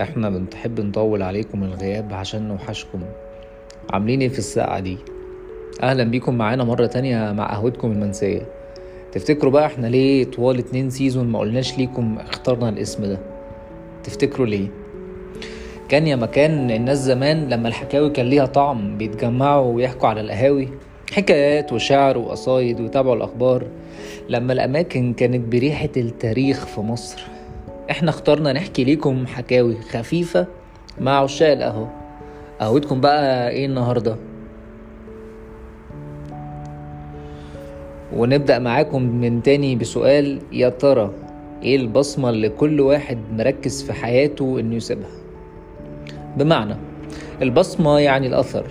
إحنا 0.00 0.30
بنحب 0.30 0.80
نطول 0.80 1.22
عليكم 1.22 1.64
الغياب 1.64 2.12
عشان 2.12 2.48
نوحشكم. 2.48 3.00
عاملين 3.92 4.20
إيه 4.20 4.28
في 4.28 4.38
الساعة 4.38 4.80
دي؟ 4.80 4.96
أهلا 5.82 6.04
بيكم 6.04 6.34
معانا 6.34 6.64
مرة 6.64 6.86
تانية 6.86 7.32
مع 7.32 7.50
قهوتكم 7.52 7.92
المنسية. 7.92 8.42
تفتكروا 9.12 9.52
بقى 9.52 9.66
إحنا 9.66 9.86
ليه 9.86 10.24
طوال 10.24 10.58
اتنين 10.58 10.90
سيزون 10.90 11.26
ما 11.28 11.38
قلناش 11.38 11.78
ليكم 11.78 12.18
اخترنا 12.18 12.68
الاسم 12.68 13.04
ده؟ 13.04 13.18
تفتكروا 14.04 14.46
ليه؟ 14.46 14.68
كان 15.88 16.06
يا 16.06 16.16
مكان 16.16 16.70
الناس 16.70 16.98
زمان 16.98 17.48
لما 17.48 17.68
الحكاوي 17.68 18.10
كان 18.10 18.26
ليها 18.26 18.46
طعم 18.46 18.98
بيتجمعوا 18.98 19.72
ويحكوا 19.74 20.08
على 20.08 20.20
القهاوي. 20.20 20.68
حكايات 21.12 21.72
وشعر 21.72 22.18
وقصايد 22.18 22.80
ويتابعوا 22.80 23.16
الأخبار. 23.16 23.66
لما 24.28 24.52
الأماكن 24.52 25.12
كانت 25.12 25.52
بريحة 25.52 25.88
التاريخ 25.96 26.66
في 26.66 26.80
مصر 26.80 27.22
إحنا 27.90 28.10
اخترنا 28.10 28.52
نحكي 28.52 28.84
ليكم 28.84 29.26
حكاوي 29.26 29.76
خفيفة 29.80 30.46
مع 31.00 31.18
عشاق 31.18 31.52
القهوة. 31.52 31.90
قهوتكم 32.60 33.00
بقى 33.00 33.50
إيه 33.50 33.66
النهاردة؟ 33.66 34.16
ونبدأ 38.16 38.58
معاكم 38.58 39.02
من 39.02 39.42
تاني 39.42 39.76
بسؤال. 39.76 40.38
يا 40.52 40.68
ترى 40.68 41.10
إيه 41.62 41.76
البصمة 41.76 42.30
اللي 42.30 42.48
كل 42.48 42.80
واحد 42.80 43.18
مركز 43.32 43.82
في 43.82 43.92
حياته 43.92 44.60
إنه 44.60 44.74
يسيبها؟ 44.76 45.10
بمعنى 46.36 46.76
البصمة 47.42 47.98
يعني 47.98 48.26
الأثر 48.26 48.64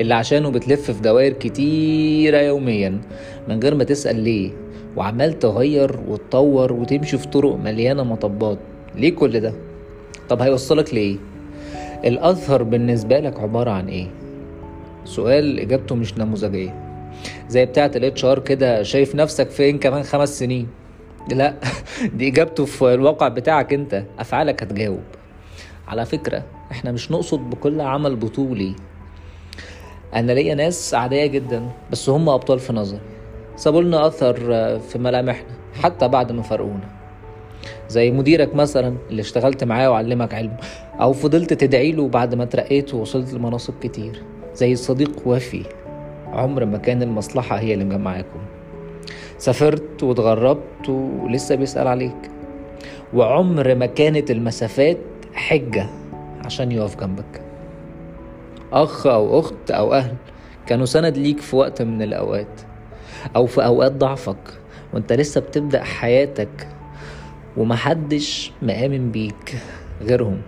اللي 0.00 0.14
عشانه 0.14 0.50
بتلف 0.50 0.90
في 0.90 1.02
دوائر 1.02 1.32
كتيرة 1.32 2.38
يوميا 2.38 3.00
من 3.48 3.60
غير 3.62 3.74
ما 3.74 3.84
تسأل 3.84 4.16
ليه. 4.16 4.50
وعمال 4.98 5.38
تغير 5.38 6.00
وتطور 6.08 6.72
وتمشي 6.72 7.18
في 7.18 7.28
طرق 7.28 7.54
مليانة 7.56 8.02
مطبات. 8.02 8.58
ليه 8.94 9.14
كل 9.14 9.40
ده؟ 9.40 9.52
طب 10.28 10.42
هيوصلك 10.42 10.94
لإيه؟ 10.94 11.16
الأثر 12.04 12.62
بالنسبة 12.62 13.20
لك 13.20 13.40
عبارة 13.40 13.70
عن 13.70 13.88
إيه؟ 13.88 14.06
سؤال 15.04 15.60
إجابته 15.60 15.94
مش 15.94 16.18
نموذجية. 16.18 16.74
زي 17.48 17.66
بتاعة 17.66 17.90
ال 17.96 18.24
HR 18.24 18.38
كده 18.38 18.82
شايف 18.82 19.14
نفسك 19.14 19.50
فين 19.50 19.78
كمان 19.78 20.02
خمس 20.02 20.38
سنين؟ 20.38 20.68
لا 21.30 21.54
دي 22.16 22.28
إجابته 22.28 22.64
في 22.64 22.94
الواقع 22.94 23.28
بتاعك 23.28 23.72
أنت. 23.72 24.04
أفعالك 24.18 24.62
هتجاوب. 24.62 25.02
على 25.88 26.06
فكرة 26.06 26.42
إحنا 26.70 26.92
مش 26.92 27.10
نقصد 27.10 27.50
بكل 27.50 27.80
عمل 27.80 28.16
بطولي. 28.16 28.74
أنا 30.14 30.32
ليا 30.32 30.54
ناس 30.54 30.94
عادية 30.94 31.26
جدا 31.26 31.68
بس 31.90 32.08
هم 32.08 32.28
أبطال 32.28 32.58
في 32.58 32.72
نظري. 32.72 33.00
سابوا 33.58 33.82
لنا 33.82 34.06
اثر 34.06 34.34
في 34.78 34.98
ملامحنا 34.98 35.50
حتى 35.82 36.08
بعد 36.08 36.32
ما 36.32 36.42
فرقونا. 36.42 36.88
زي 37.88 38.10
مديرك 38.10 38.54
مثلا 38.54 38.96
اللي 39.10 39.20
اشتغلت 39.20 39.64
معاه 39.64 39.90
وعلمك 39.90 40.34
علم 40.34 40.56
أو 41.00 41.12
فضلت 41.12 41.52
تدعي 41.52 41.92
له 41.92 42.08
بعد 42.08 42.34
ما 42.34 42.42
اترقيت 42.42 42.94
ووصلت 42.94 43.34
لمناصب 43.34 43.74
كتير. 43.80 44.22
زي 44.54 44.76
صديق 44.76 45.12
وفي 45.26 45.62
عمر 46.26 46.64
ما 46.64 46.78
كان 46.78 47.02
المصلحة 47.02 47.58
هي 47.58 47.74
اللي 47.74 47.84
مجمعاكم. 47.84 48.40
سافرت 49.38 50.02
واتغربت 50.02 50.88
ولسه 50.88 51.54
بيسأل 51.54 51.88
عليك. 51.88 52.30
وعمر 53.14 53.74
ما 53.74 53.86
كانت 53.86 54.30
المسافات 54.30 54.98
حجة 55.34 55.86
عشان 56.44 56.72
يقف 56.72 57.00
جنبك. 57.00 57.42
أخ 58.72 59.06
أو 59.06 59.40
أخت 59.40 59.70
أو 59.70 59.94
أهل 59.94 60.14
كانوا 60.66 60.86
سند 60.86 61.18
ليك 61.18 61.40
في 61.40 61.56
وقت 61.56 61.82
من 61.82 62.02
الأوقات. 62.02 62.67
أو 63.36 63.46
في 63.46 63.64
أوقات 63.64 63.92
ضعفك 63.92 64.60
وأنت 64.92 65.12
لسه 65.12 65.40
بتبدأ 65.40 65.82
حياتك 65.82 66.68
ومحدش 67.56 68.52
مآمن 68.62 69.10
بيك 69.10 69.58
غيرهم. 70.02 70.42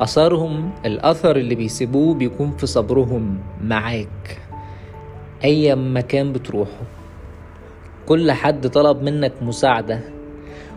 أثرهم 0.00 0.70
الأثر 0.86 1.36
اللي 1.36 1.54
بيسيبوه 1.54 2.14
بيكون 2.14 2.50
في 2.56 2.66
صبرهم 2.66 3.38
معاك. 3.62 4.38
أي 5.44 5.74
مكان 5.74 6.32
بتروحه. 6.32 6.82
كل 8.06 8.32
حد 8.32 8.68
طلب 8.68 9.02
منك 9.02 9.32
مساعدة 9.42 10.00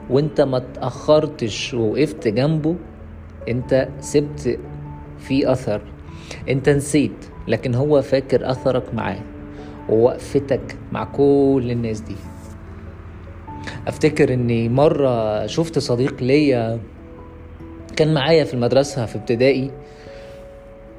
وأنت 0.10 0.42
ما 0.42 0.60
تأخرتش 0.60 1.74
ووقفت 1.74 2.28
جنبه 2.28 2.76
أنت 3.50 3.88
سبت 4.00 4.60
في 5.20 5.52
أثر. 5.52 5.82
أنت 6.50 6.70
نسيت 6.70 7.26
لكن 7.48 7.76
هو 7.76 8.02
فاكر 8.02 8.52
أثرك 8.52 8.94
معاه. 8.94 9.20
ووقفتك 9.90 10.78
مع 10.92 11.04
كل 11.04 11.68
الناس 11.72 12.00
دي. 12.00 12.16
أفتكر 13.88 14.34
إني 14.34 14.70
مرة 14.70 15.46
شفت 15.48 15.80
صديق 15.80 16.24
ليا 16.24 16.80
كان 17.96 18.14
معايا 18.14 18.44
في 18.44 18.54
المدرسة 18.54 19.06
في 19.06 19.16
ابتدائي 19.16 19.72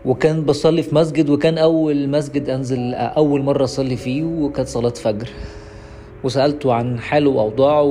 وكان 0.05 0.45
بصلي 0.45 0.83
في 0.83 0.95
مسجد 0.95 1.31
وكان 1.31 1.59
أول 1.59 2.09
مسجد 2.09 2.49
أنزل 2.49 2.95
أول 2.95 3.43
مرة 3.43 3.65
أصلي 3.65 3.97
فيه 3.97 4.25
وكانت 4.25 4.69
صلاة 4.69 4.89
فجر. 4.91 5.29
وسألته 6.25 6.73
عن 6.73 6.99
حاله 6.99 7.31
وأوضاعه 7.31 7.83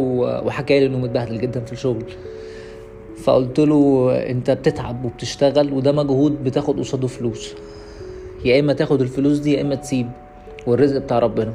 وحكى 0.46 0.80
لي 0.80 0.86
إنه 0.86 0.98
متبهدل 0.98 1.42
جدا 1.42 1.60
في 1.60 1.74
الشغل. 1.74 2.04
فقلت 3.24 3.60
له 3.60 4.12
أنت 4.30 4.52
بتتعب 4.52 5.06
وبتشتغل 5.06 5.74
وده 5.74 5.92
مجهود 5.92 6.44
بتاخد 6.44 6.80
قصاده 6.80 7.08
فلوس. 7.08 7.56
يا 8.46 8.60
إما 8.60 8.74
تاخد 8.74 9.02
الفلوس 9.02 9.38
دي 9.38 9.54
يا 9.54 9.62
إما 9.62 9.76
تسيب. 9.76 10.10
والرزق 10.68 10.98
بتاع 10.98 11.20
ربنا. 11.20 11.54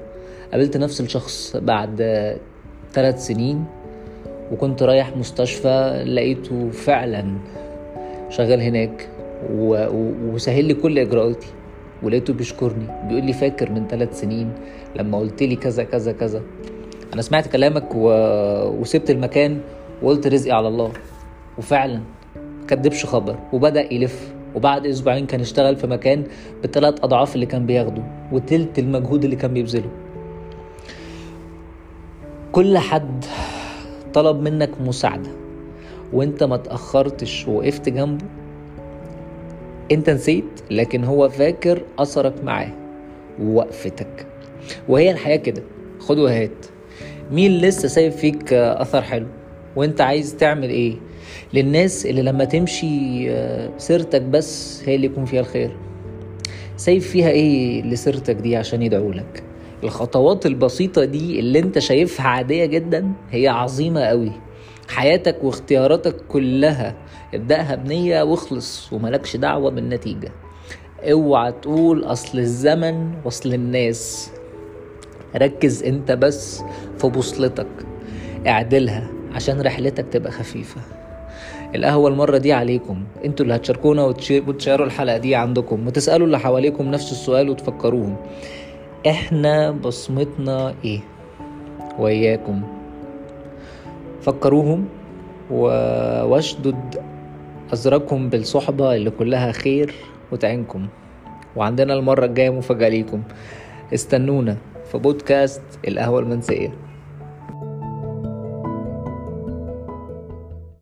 قابلت 0.53 0.77
نفس 0.77 1.01
الشخص 1.01 1.57
بعد 1.57 1.97
ثلاث 2.93 3.27
سنين 3.27 3.65
وكنت 4.53 4.83
رايح 4.83 5.17
مستشفى 5.17 6.05
لقيته 6.07 6.71
فعلا 6.71 7.25
شغال 8.31 8.61
هناك 8.61 9.09
و... 9.53 9.87
وسهل 10.33 10.65
لي 10.65 10.75
كل 10.75 10.99
إجراءاتي 10.99 11.47
ولقيته 12.03 12.33
بيشكرني 12.33 12.87
بيقول 13.09 13.25
لي 13.25 13.33
فاكر 13.33 13.71
من 13.71 13.89
ثلاث 13.89 14.21
سنين 14.21 14.53
لما 14.97 15.19
قلت 15.19 15.43
لي 15.43 15.57
كذا 15.57 15.85
كذا 15.85 16.13
كذا. 16.13 16.43
أنا 17.15 17.23
سمعت 17.23 17.49
كلامك 17.49 17.95
و... 17.95 18.09
وسبت 18.81 19.11
المكان 19.11 19.61
وقلت 20.03 20.27
رزقي 20.27 20.53
على 20.53 20.69
الله. 20.69 20.93
وفعلا 21.59 22.01
كدبش 22.69 23.07
خبر 23.07 23.39
وبدأ 23.53 23.93
يلف. 23.95 24.35
وبعد 24.55 24.87
أسبوعين 24.87 25.27
كان 25.27 25.41
اشتغل 25.41 25.77
في 25.77 25.87
مكان 25.87 26.25
بثلاث 26.65 27.05
أضعاف 27.05 27.35
اللي 27.35 27.47
كان 27.47 27.67
بياخده. 27.67 28.03
وتلت 28.35 28.79
المجهود 28.79 29.25
اللي 29.25 29.37
كان 29.37 29.55
بيبذله. 29.55 29.91
كل 32.53 32.79
حد 32.79 33.25
طلب 34.15 34.43
منك 34.43 34.71
مساعدة 34.81 35.31
وانت 36.13 36.43
ما 36.43 36.57
تأخرتش 36.57 37.49
ووقفت 37.49 37.89
جنبه. 37.89 38.25
انت 39.93 40.11
نسيت 40.11 40.45
لكن 40.71 41.05
هو 41.05 41.29
فاكر 41.29 41.83
أثرك 41.99 42.45
معاه 42.45 42.73
ووقفتك. 43.41 44.27
وهي 44.89 45.11
الحياة 45.11 45.37
كده. 45.37 45.63
خد 45.99 46.19
وهات. 46.19 46.67
مين 47.33 47.53
لسه 47.59 47.89
سايب 47.89 48.13
فيك 48.13 48.53
أثر 48.53 49.03
حلو؟ 49.03 49.27
وانت 49.77 50.01
عايز 50.01 50.37
تعمل 50.37 50.71
إيه؟ 50.71 50.95
للناس 51.55 52.07
اللي 52.07 52.23
لما 52.23 52.45
تمشي 52.45 53.29
سيرتك 53.79 54.23
بس 54.23 54.83
هي 54.89 54.95
اللي 54.95 55.07
يكون 55.07 55.25
فيها 55.25 55.41
الخير. 55.41 55.77
سايب 56.77 57.01
فيها 57.03 57.29
إيه 57.29 57.83
لسيرتك 57.83 58.35
دي 58.35 58.57
عشان 58.57 58.83
يدعوا 58.83 59.15
لك؟ 59.15 59.43
الخطوات 59.85 60.47
البسيطة 60.47 61.05
دي 61.05 61.41
اللي 61.41 61.59
أنت 61.59 61.79
شايفها 61.79 62.27
عادية 62.27 62.65
جدا 62.67 63.13
هي 63.31 63.49
عظيمة 63.49 64.01
قوي 64.01 64.33
حياتك 64.89 65.45
واختياراتك 65.45 66.17
كلها 66.29 66.95
ابدأها 67.35 67.75
بنية 67.75 68.23
واخلص 68.23 68.93
وملكش 68.93 69.37
دعوة 69.37 69.71
بالنتيجة. 69.71 70.33
اوعى 71.13 71.53
تقول 71.53 72.05
أصل 72.05 72.39
الزمن 72.39 73.15
وأصل 73.25 73.55
الناس. 73.55 74.31
ركز 75.37 75.83
أنت 75.83 76.13
بس 76.13 76.63
في 76.99 77.09
بوصلتك. 77.09 77.67
اعدلها 78.47 79.09
عشان 79.35 79.61
رحلتك 79.61 80.07
تبقى 80.13 80.33
خفيفة. 80.33 80.81
القهوة 81.75 82.11
المرة 82.11 82.39
دي 82.39 82.53
عليكم. 82.53 83.05
أنتوا 83.25 83.45
اللي 83.45 83.57
هتشاركونا 83.57 84.05
وتشيروا 84.05 84.87
الحلقة 84.87 85.17
دي 85.19 85.35
عندكم 85.35 85.87
وتسألوا 85.87 86.27
اللي 86.27 86.39
حواليكم 86.39 86.91
نفس 86.91 87.13
السؤال 87.13 87.49
وتفكروهم. 87.51 88.17
إحنا 89.07 89.71
بصمتنا 89.71 90.75
إيه؟ 90.85 91.01
وياكم 91.99 92.63
فكروهم 94.23 94.89
واشدد 95.51 97.01
أزركم 97.73 98.29
بالصحبة 98.29 98.95
اللي 98.95 99.11
كلها 99.11 99.53
خير 99.53 99.95
وتعينكم. 100.33 100.87
وعندنا 101.57 101.95
المرة 101.95 102.25
الجاية 102.25 102.51
مفاجأة 102.51 102.89
ليكم. 102.89 103.23
استنونا 103.95 104.57
في 104.93 104.99
بودكاست 104.99 105.63
القهوة 105.89 106.21
المنسية. 106.21 106.73